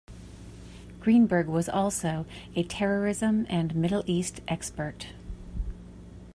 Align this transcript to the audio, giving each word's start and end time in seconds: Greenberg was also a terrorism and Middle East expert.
Greenberg 0.99 1.45
was 1.45 1.69
also 1.69 2.25
a 2.55 2.63
terrorism 2.63 3.45
and 3.49 3.75
Middle 3.75 4.01
East 4.07 4.41
expert. 4.47 5.09